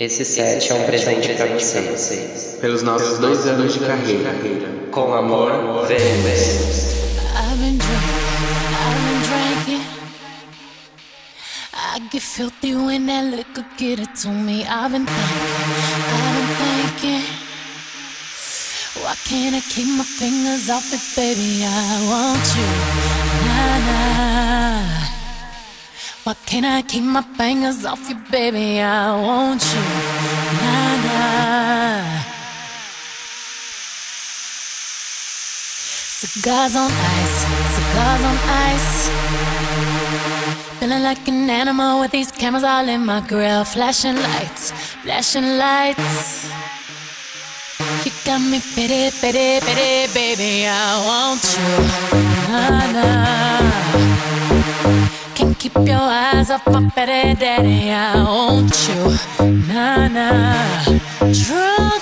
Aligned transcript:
Esse 0.00 0.24
set 0.24 0.72
é 0.72 0.74
um 0.74 0.84
presente 0.84 1.34
para 1.34 1.46
vocês. 1.58 2.56
Pelos 2.58 2.82
nossos 2.82 3.18
dois 3.18 3.46
anos 3.46 3.74
de 3.74 3.80
carreira. 3.80 4.32
Com 4.90 5.12
amor, 5.12 5.86
Vênus. 5.86 6.94
I've 7.36 7.58
been 7.60 7.76
drinking, 7.76 8.24
I've 8.80 9.02
been 9.04 9.20
drinking. 9.28 9.84
I 11.74 12.00
get 12.10 12.22
filthy 12.22 12.74
when 12.74 13.04
that 13.08 13.24
liquor 13.26 13.66
get 13.76 14.00
it 14.00 14.14
to 14.22 14.30
me. 14.30 14.64
I've 14.64 14.90
been 14.90 15.04
thinking, 15.04 15.36
I've 16.16 16.32
been 16.34 16.48
thinking. 16.56 17.24
Why 19.02 19.14
can't 19.26 19.54
I 19.54 19.60
keep 19.60 19.86
my 19.98 20.04
fingers 20.04 20.70
off 20.70 20.94
it, 20.94 21.02
baby? 21.14 21.62
I 21.62 22.06
want 22.08 22.56
you. 22.56 23.49
Why 26.24 26.34
can't 26.44 26.66
I 26.66 26.82
keep 26.82 27.02
my 27.02 27.22
fingers 27.22 27.86
off 27.86 28.06
you, 28.10 28.16
baby? 28.30 28.78
I 28.80 29.16
want 29.16 29.62
you, 29.72 29.80
nah 30.60 30.96
nah. 31.06 32.20
Cigars 36.20 36.76
on 36.76 36.90
ice, 36.92 37.38
cigars 37.74 38.22
on 38.30 38.36
ice. 38.68 39.10
Feeling 40.78 41.02
like 41.02 41.26
an 41.26 41.48
animal 41.48 42.00
with 42.00 42.10
these 42.10 42.30
cameras 42.30 42.64
all 42.64 42.86
in 42.86 43.06
my 43.06 43.20
grill. 43.26 43.64
Flashing 43.64 44.16
lights, 44.16 44.72
flashing 45.02 45.56
lights. 45.56 46.50
You 48.04 48.12
got 48.26 48.42
me 48.42 48.60
pity, 48.74 49.10
pity, 49.22 49.60
pity, 49.64 50.12
baby. 50.12 50.66
I 50.66 51.00
want 51.08 51.42
you. 51.56 51.68
Nah, 52.52 52.92
nah. 52.92 53.89
Keep 55.60 55.74
your 55.74 56.00
eyes 56.00 56.50
off 56.50 56.66
my 56.68 56.88
petty 56.88 57.38
daddy. 57.38 57.90
I 57.90 58.16
want 58.24 58.72
you. 58.88 59.44
Nah, 59.68 60.08
nah. 60.08 60.84
Drunk 61.30 61.99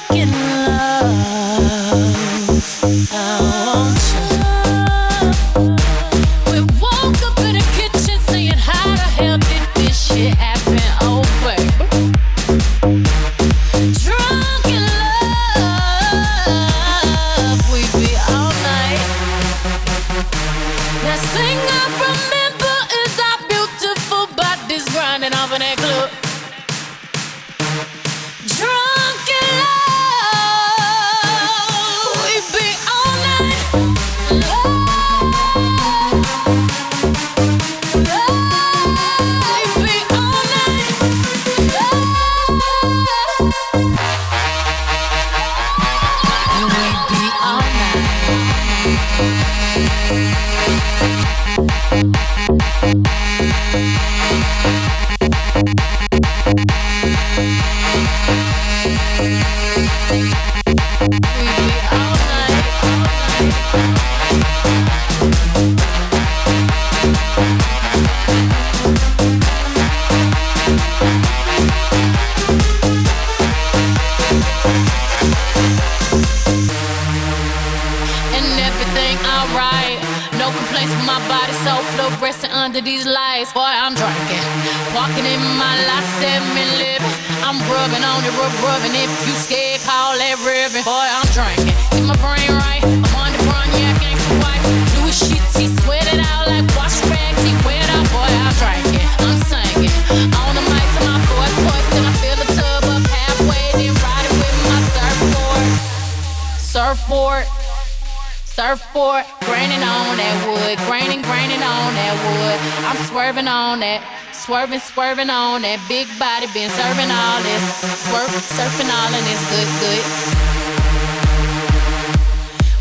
swerving, 114.49 114.81
swerving 114.81 115.29
on 115.29 115.61
that 115.61 115.77
big 115.93 116.09
body, 116.17 116.49
been 116.57 116.73
serving 116.73 117.13
all 117.13 117.37
this, 117.45 117.61
swerve, 118.09 118.33
surfing 118.57 118.89
all 118.89 119.13
and 119.13 119.21
it's 119.29 119.45
good, 119.53 119.69
good. 119.77 120.01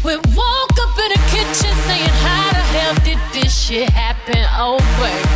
We 0.08 0.16
woke 0.32 0.80
up 0.80 0.96
in 0.96 1.12
the 1.12 1.20
kitchen 1.28 1.76
saying, 1.84 2.16
How 2.24 2.56
the 2.56 2.64
hell 2.72 2.96
did 3.04 3.20
this 3.36 3.52
shit 3.52 3.92
happen? 3.92 4.48
Baby. 4.48 5.28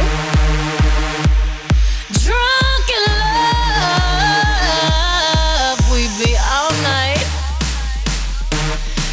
Drunk 2.24 2.88
in 2.96 3.04
love, 3.12 3.92
we 5.92 6.08
be 6.16 6.32
all 6.40 6.72
night. 6.80 7.28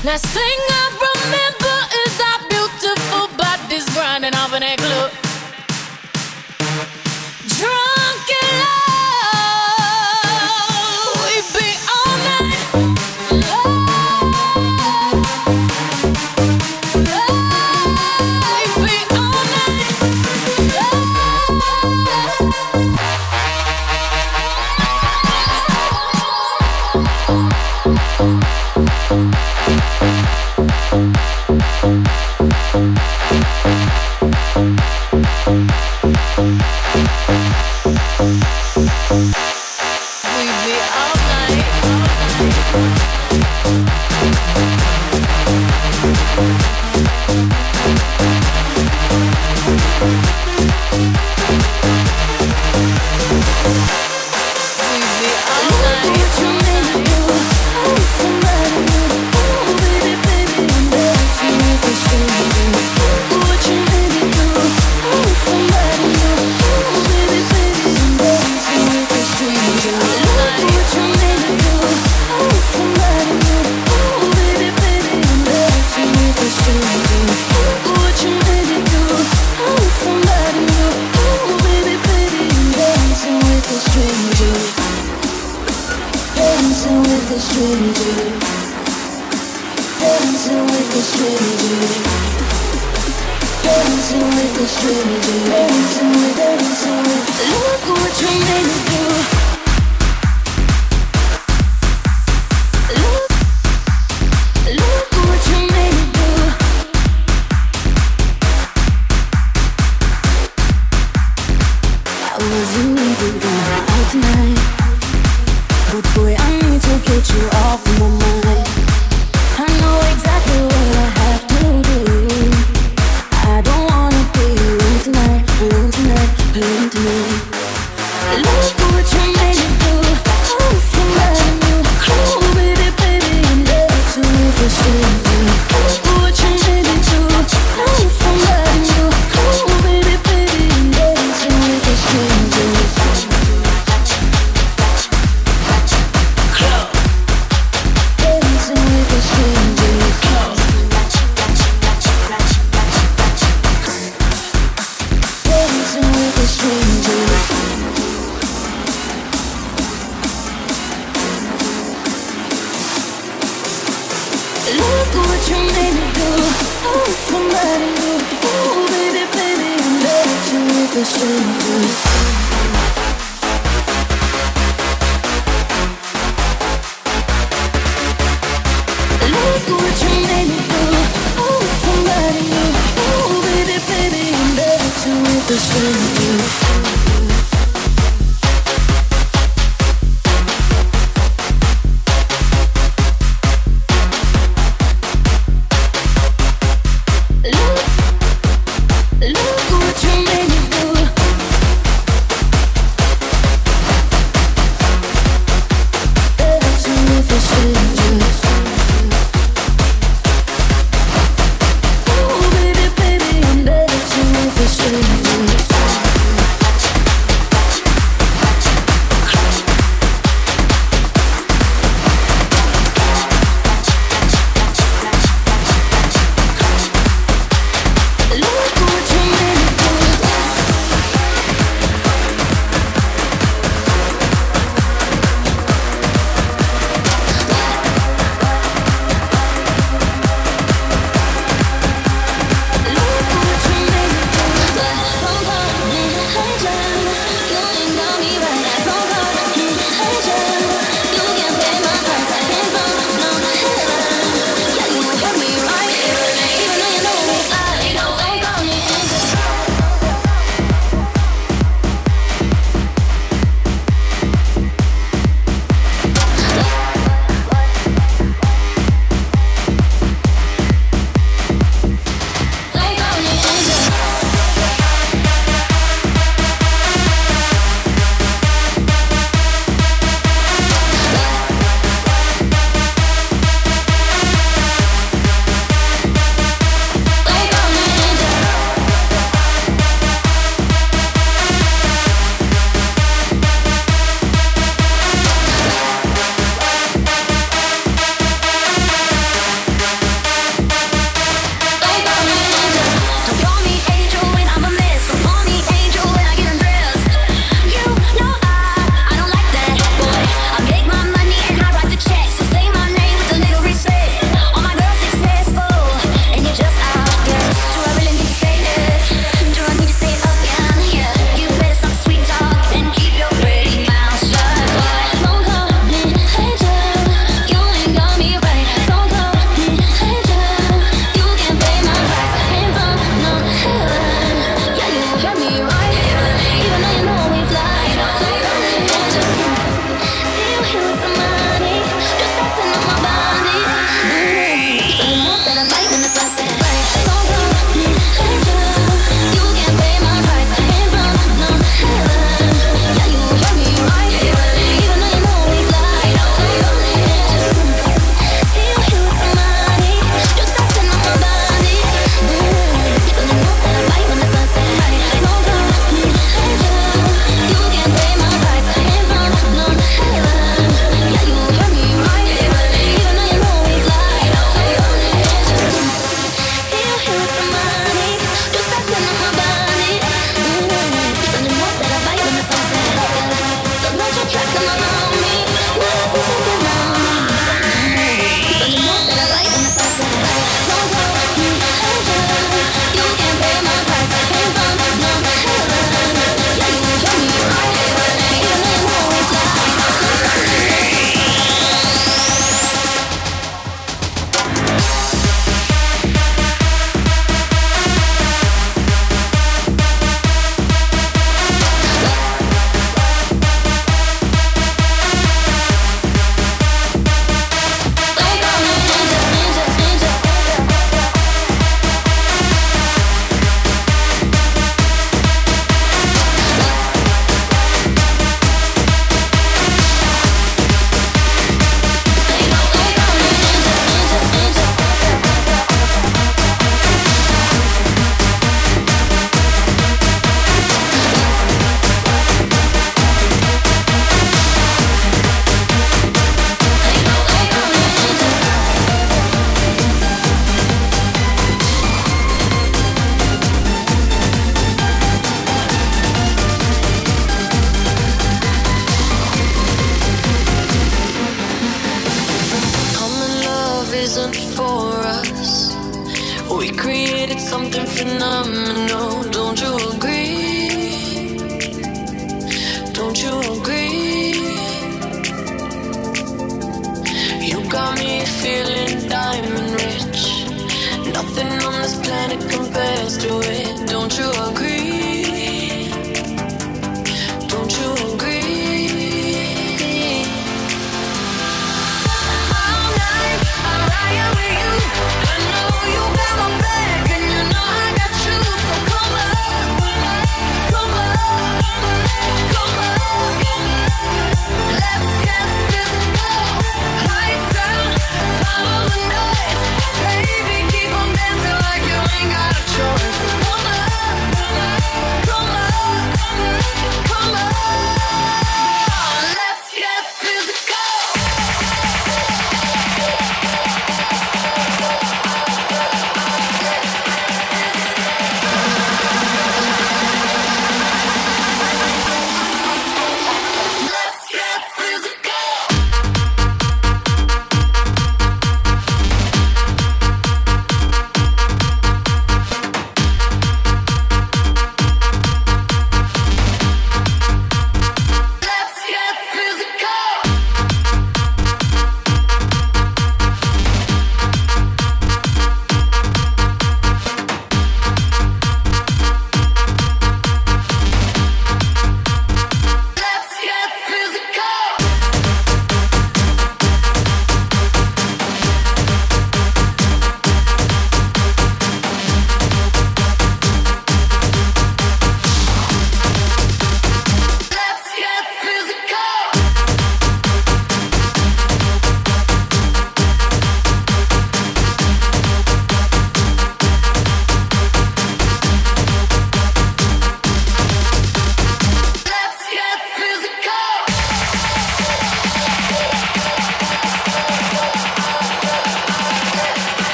Last 0.00 0.24
thing 0.32 0.58
I 0.80 0.96
remember 0.96 1.76
is 2.08 2.16
our 2.24 2.40
beautiful 2.48 3.28
bodies 3.36 3.84
grinding 3.92 4.32
off 4.32 4.56
in 4.56 4.64
that 4.64 4.80
club. 4.80 5.21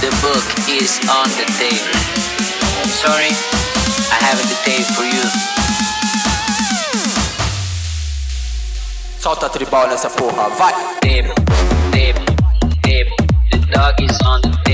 The 0.00 0.08
book 0.22 0.44
is 0.66 0.98
on 1.10 1.28
the 1.36 1.44
table. 1.60 1.92
Sorry, 2.88 3.28
I 4.08 4.16
have 4.24 4.38
the 4.48 4.56
tape 4.64 4.86
for 4.96 5.04
you. 5.04 5.28
Solta 9.18 9.46
a 9.46 9.50
tribal 9.50 9.88
nessa 9.88 10.08
porra, 10.08 10.48
vai! 10.56 10.72
Table, 11.00 11.34
table, 11.90 12.24
table. 12.80 13.16
The 13.50 13.58
dog 13.70 14.00
is 14.00 14.16
on 14.24 14.40
the 14.40 14.48
table. 14.48 14.69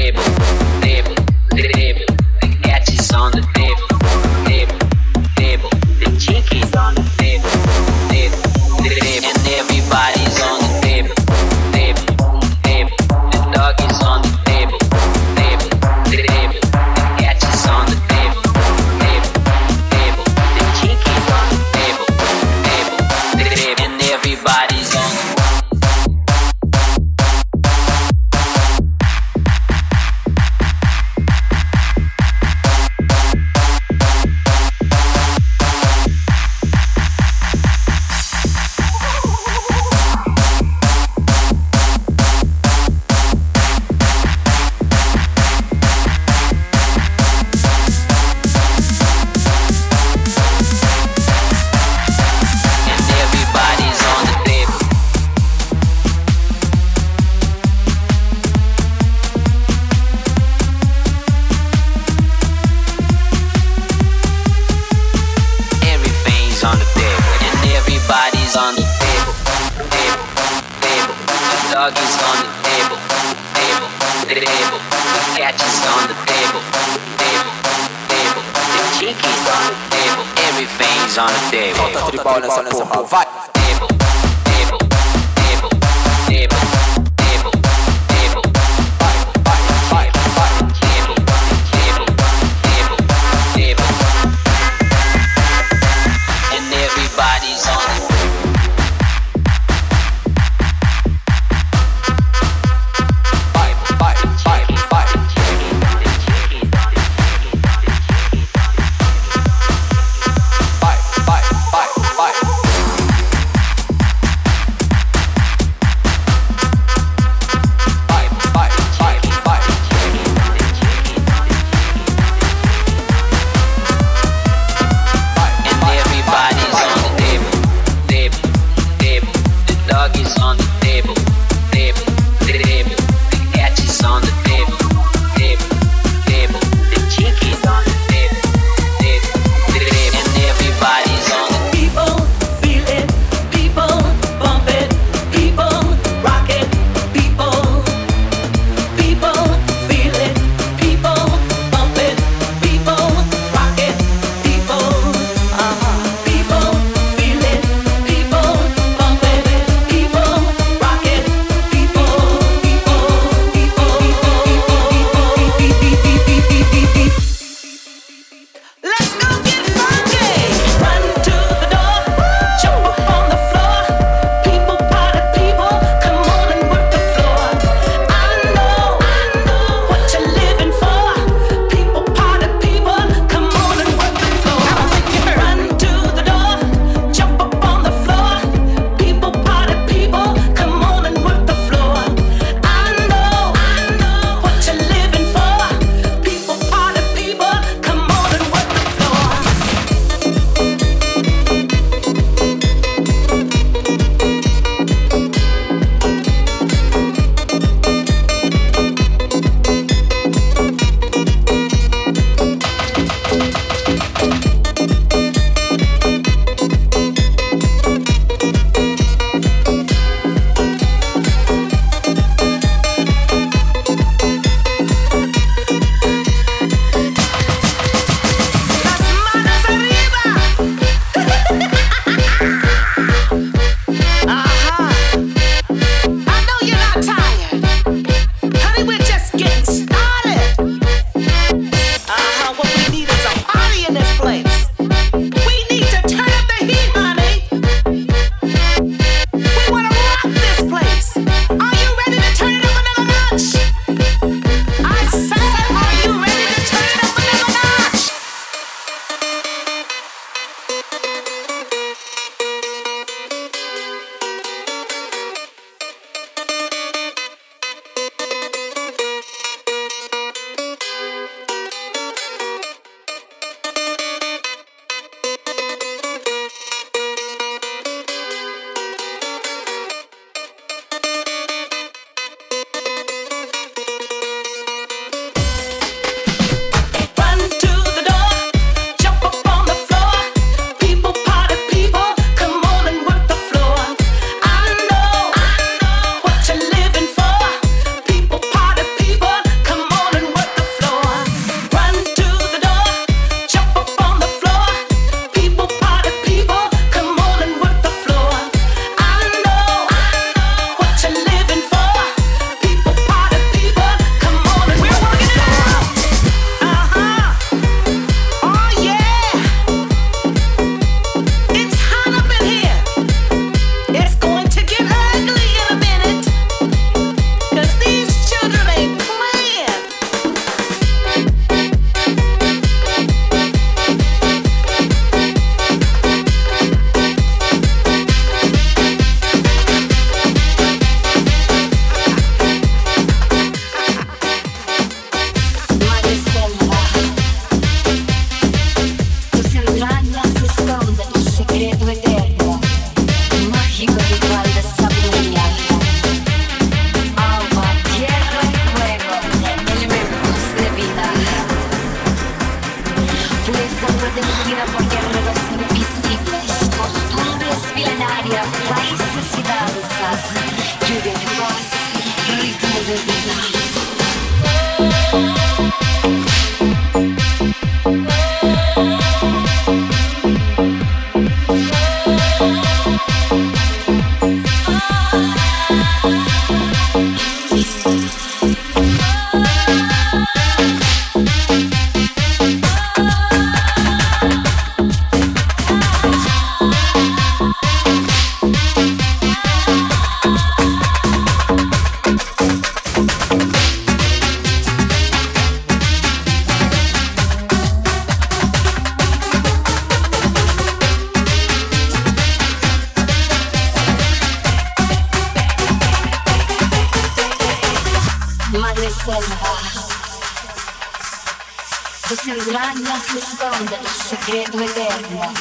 Rayas 422.52 423.14
esconde 423.16 423.74
el 423.74 423.88
secreto 423.88 424.60
eterno, 424.60 425.32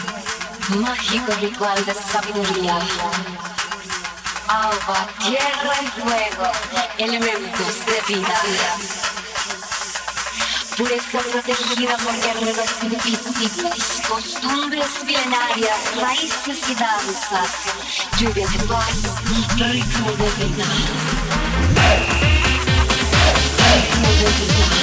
mágico 0.79 1.31
ritual 1.39 1.85
de 1.85 1.93
sabiduría. 1.93 2.79
Agua, 4.47 5.07
tierra 5.19 5.75
y 5.81 5.87
fuego, 6.01 6.51
elementos 6.97 7.85
de 7.85 8.01
vida. 8.15 8.41
Pureza 10.75 11.19
protegida 11.31 11.95
por 11.97 12.15
guerreros 12.21 12.71
invisibles, 12.81 14.01
costumbres 14.09 15.03
milenarias, 15.05 15.95
raíces 16.01 16.59
y 16.69 16.73
danzas, 16.73 17.51
lluvia 18.17 18.47
de 18.47 18.63
paz, 18.63 18.97
ritmo 19.57 20.11
de. 20.11 20.25
Ritmo 23.73 24.09
de 24.09 24.25
vida. 24.25 24.74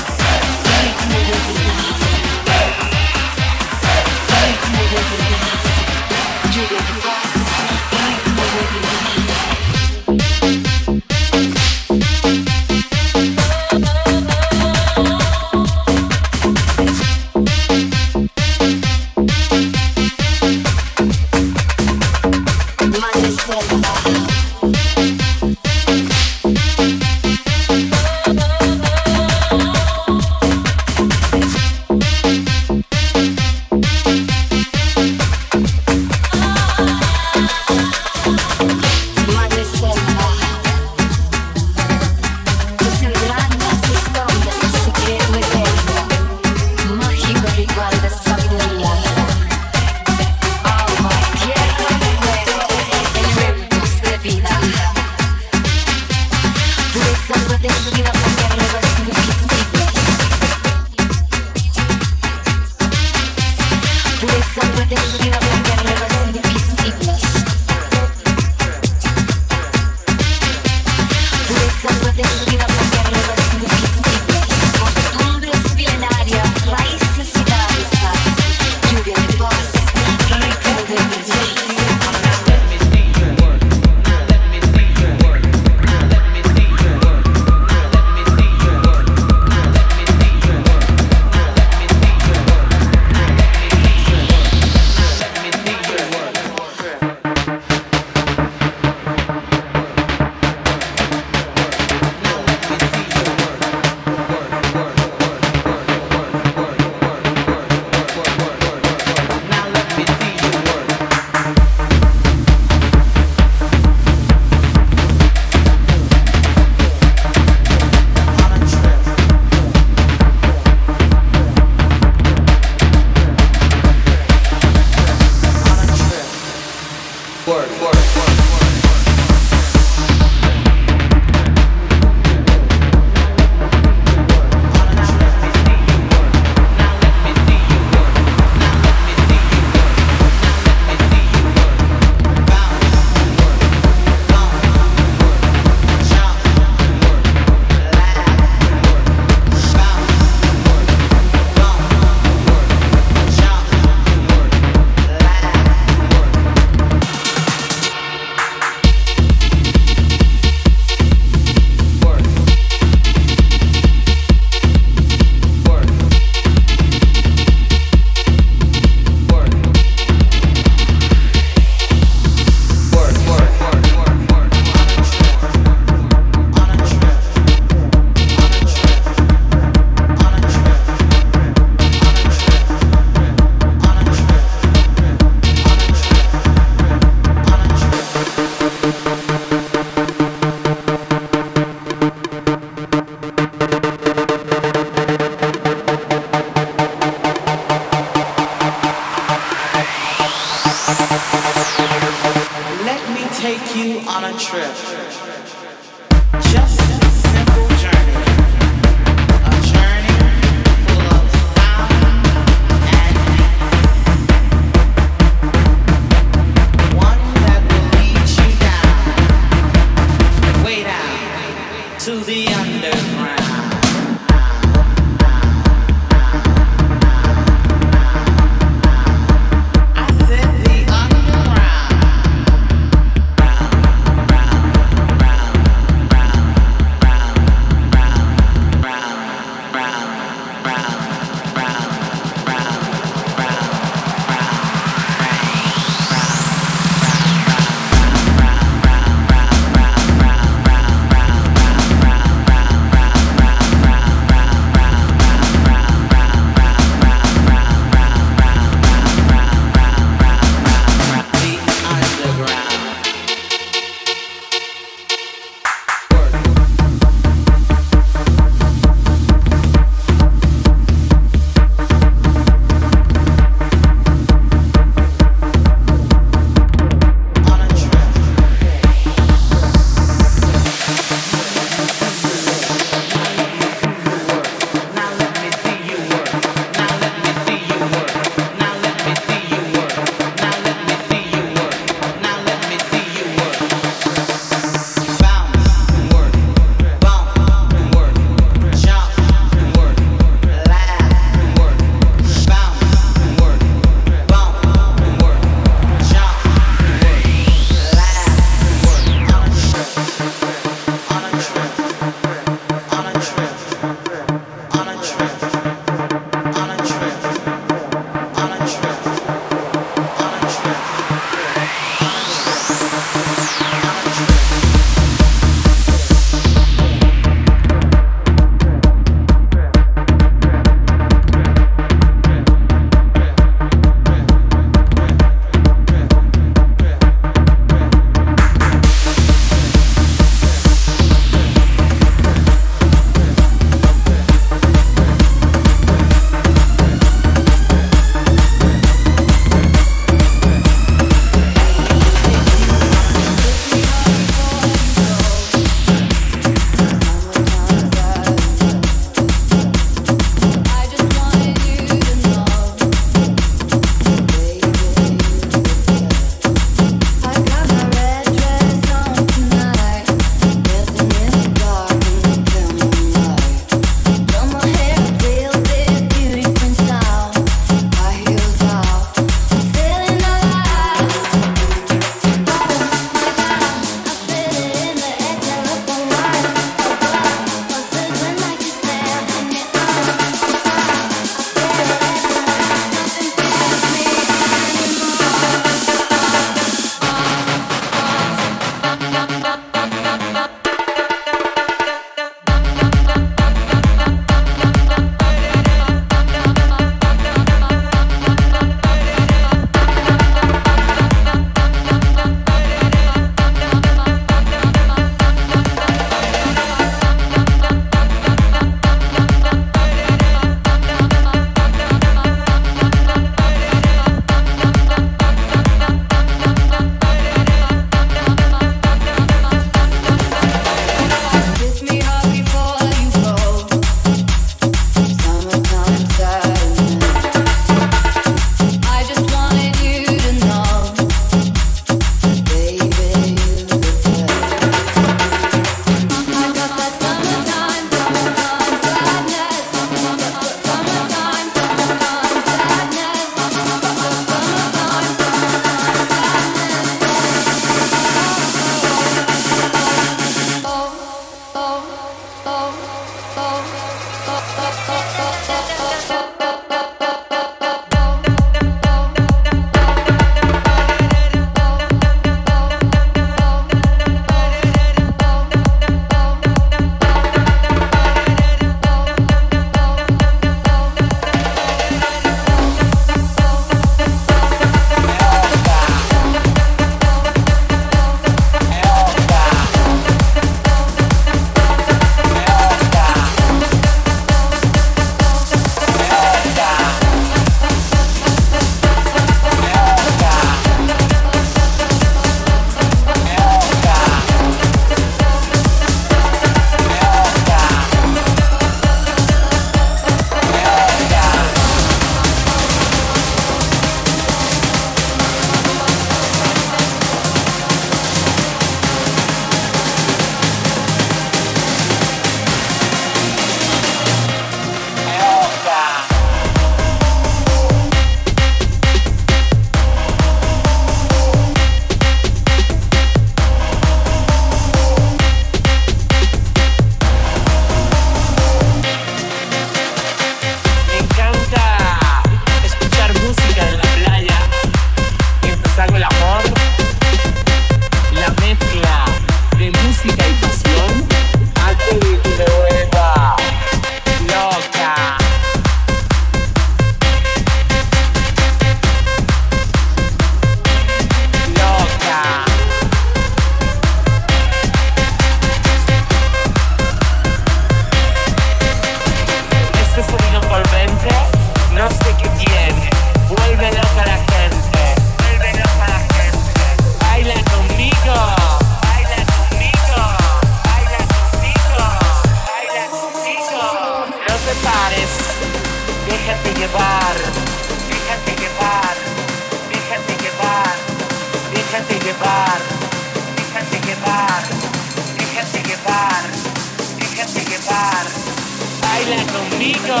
conmigo. 599.72 600.00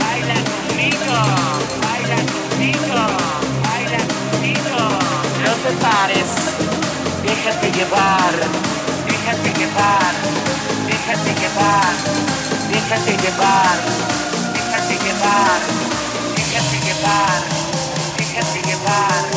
Baila 0.00 0.38
conmigo. 0.66 1.18
Baila 1.84 2.18
conmigo. 2.32 3.00
Baila 3.64 4.00
conmigo. 4.30 4.82
No 5.44 5.52
te 5.62 5.72
pares. 5.84 6.30
Déjate 7.22 7.70
llevar. 7.72 8.34
Déjate 9.06 9.50
llevar. 9.58 10.14
Déjate 10.86 11.32
llevar. 11.40 11.94
Déjate 12.72 13.12
llevar. 13.12 13.14
Déjate 13.14 13.16
llevar. 13.22 13.78
Déjate 14.54 14.96
llevar. 15.04 15.60
Déjate 16.36 16.78
llevar. 16.86 17.42
Déjate 18.16 18.62
llevar. 18.68 19.33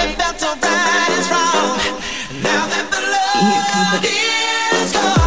that 0.00 0.16
felt 0.16 0.42
alright 0.42 1.12
is 1.18 1.28
wrong. 1.30 1.76
Now 2.42 2.64
that 2.72 2.86
the 2.90 3.00
love 3.12 4.04
is 4.04 4.92
gone. 4.92 5.19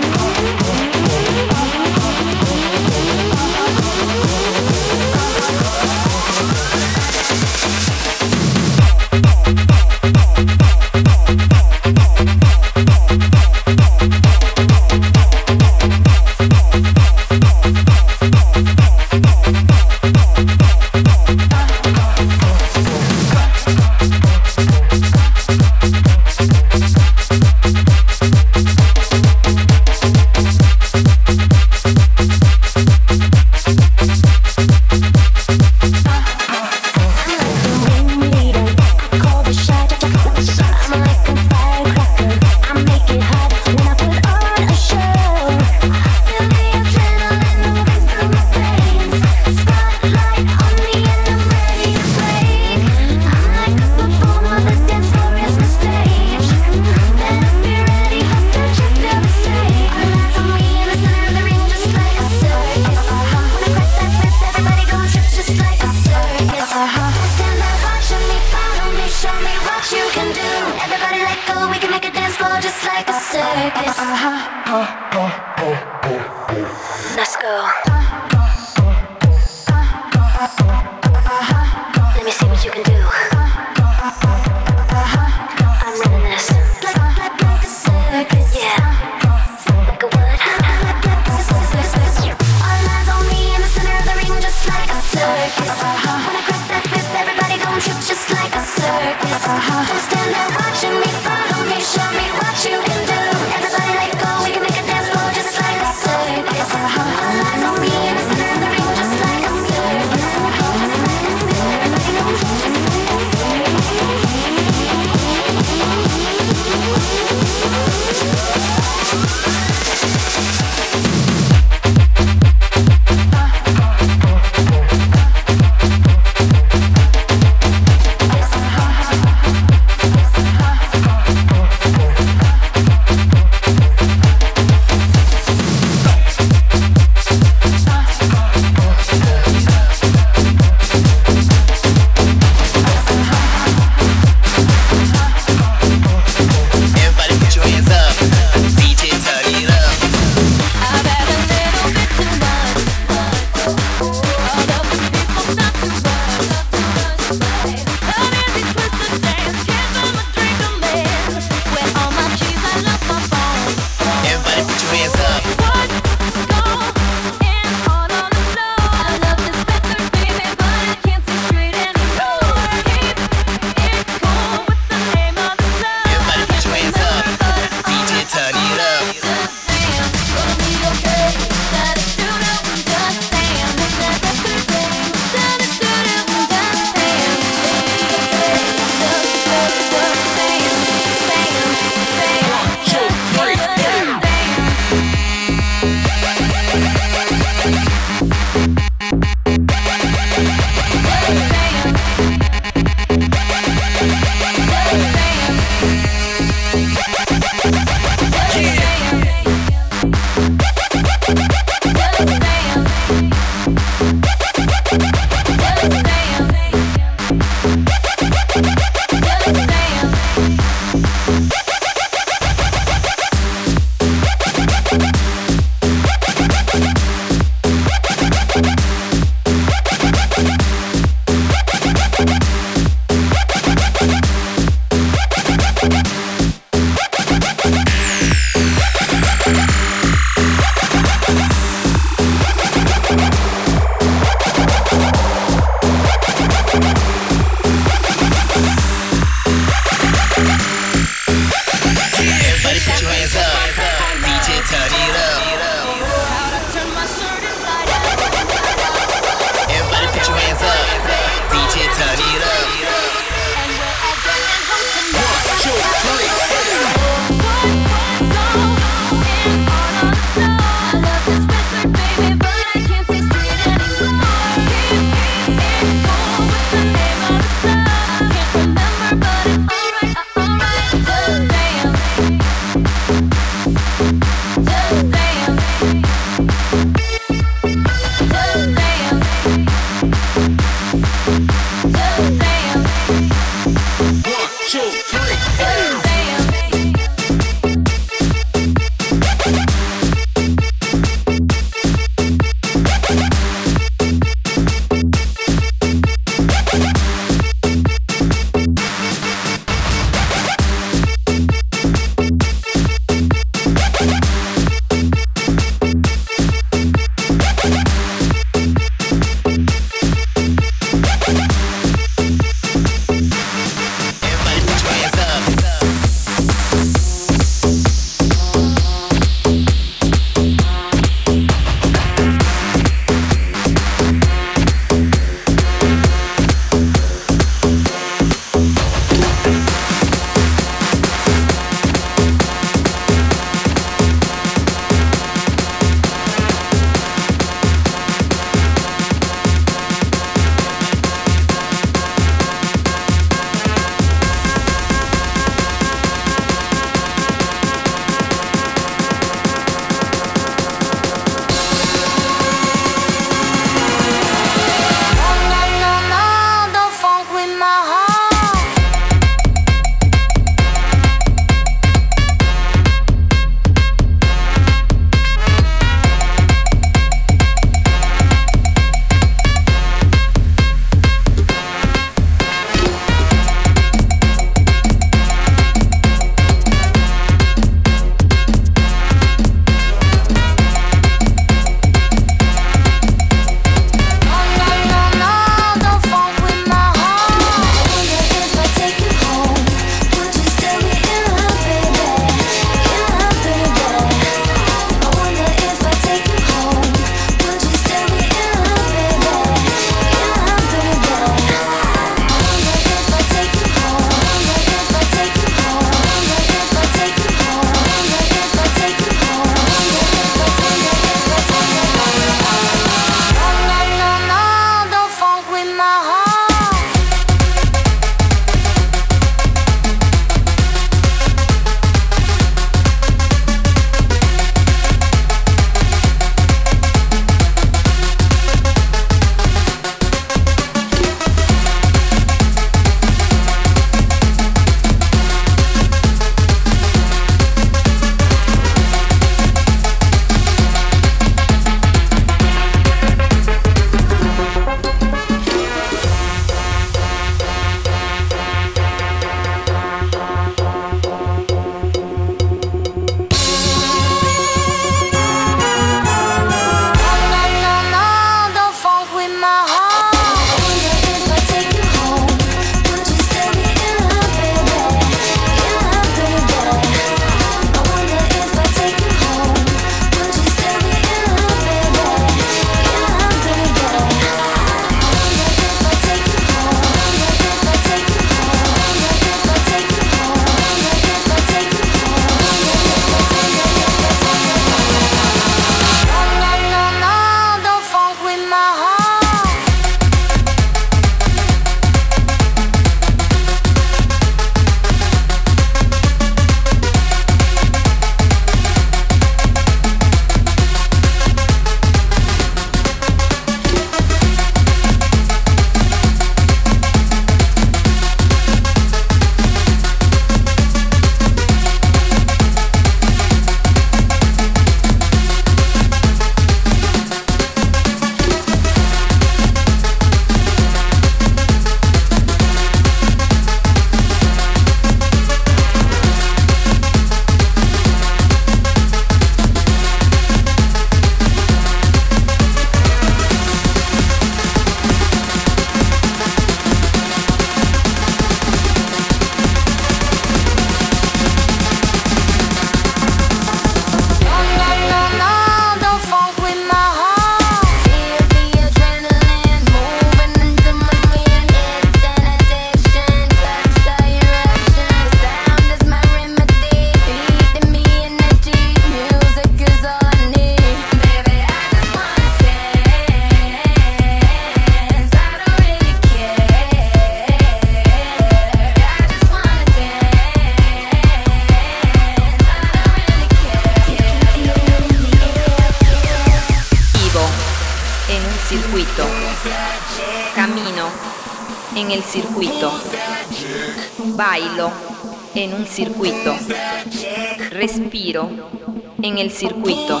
el 599.22 599.30
circuito. 599.30 600.00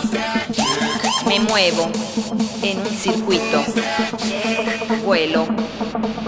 Me 1.28 1.38
muevo 1.38 1.88
en 2.60 2.80
un 2.80 2.90
circuito. 2.90 3.62
Vuelo 5.04 5.46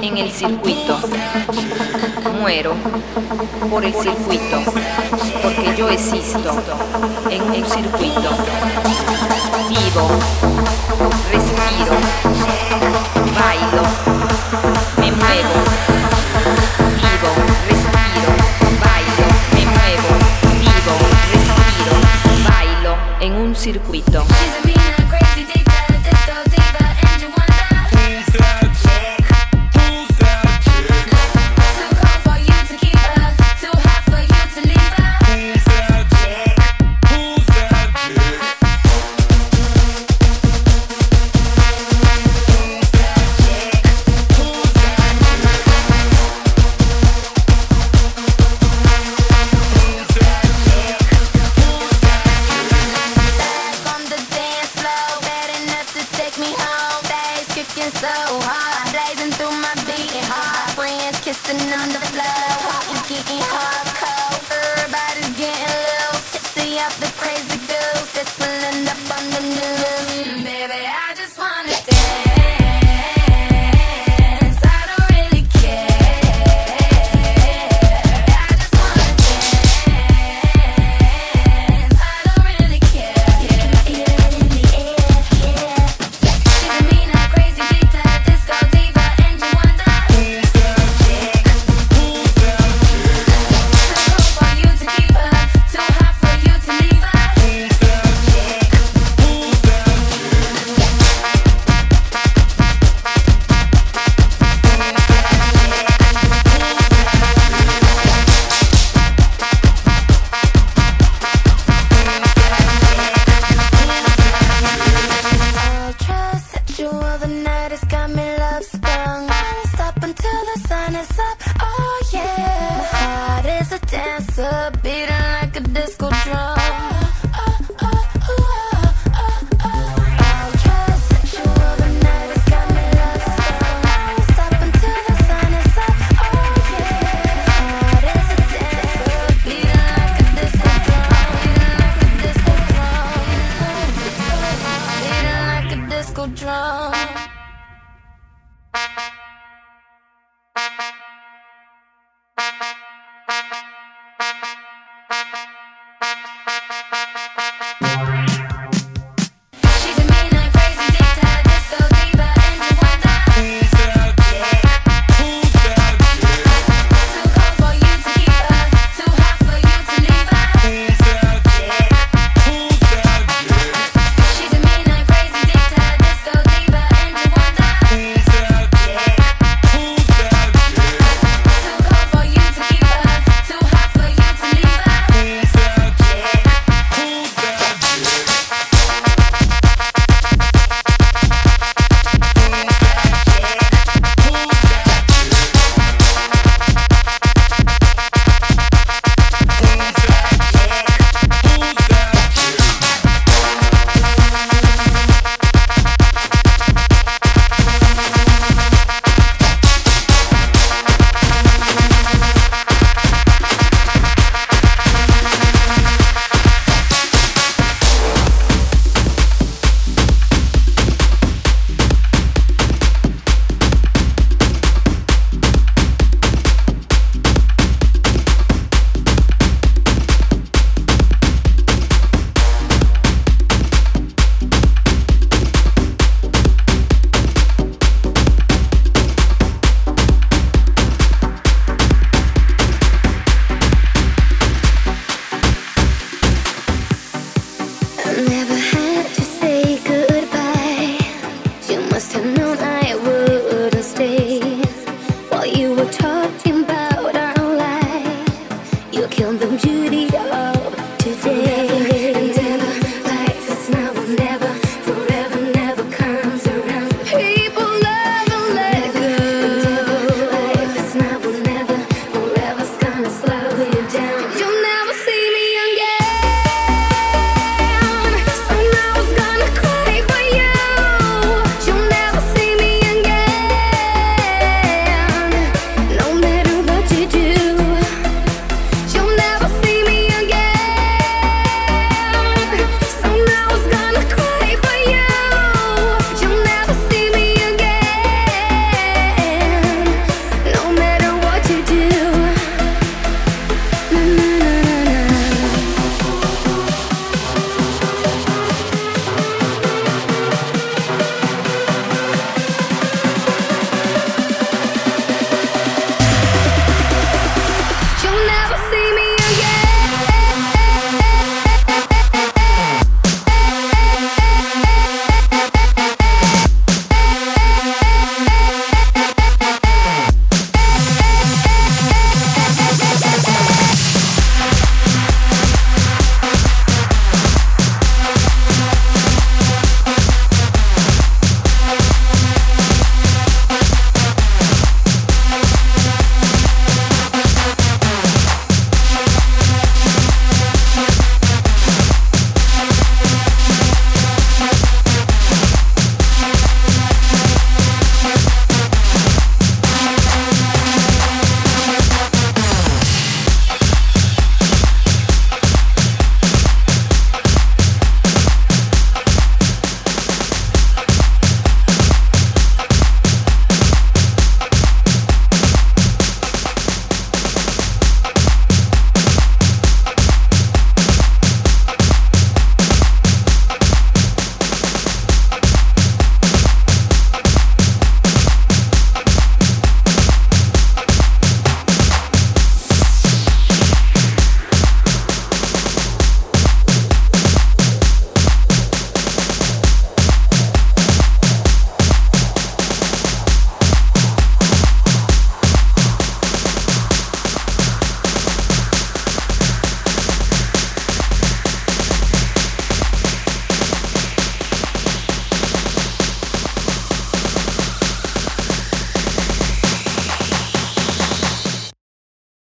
en 0.00 0.16
el 0.16 0.30
circuito. 0.30 1.00
Muero 2.40 2.74
por 3.68 3.84
el 3.84 3.92
circuito. 3.94 4.62
Porque 5.42 5.74
yo 5.76 5.88
existo 5.88 6.52
en 7.30 7.42
un 7.42 7.64
circuito. 7.64 8.30
Vivo, 9.68 10.08
respiro, 11.32 11.96
bailo. 13.40 13.63
seguito. 23.94 24.43